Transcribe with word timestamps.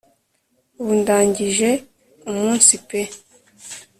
ubu 0.79 0.91
ndangije 0.99 1.69
umunsi 2.31 2.73
pe 2.87 3.01